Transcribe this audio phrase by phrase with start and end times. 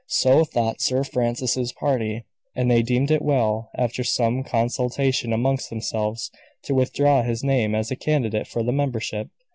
[0.07, 2.25] So thought Sir Francis's party.
[2.55, 6.31] And they deemed it well, after some consultation amongst themselves,
[6.63, 9.29] to withdraw his name as a candidate for the membership.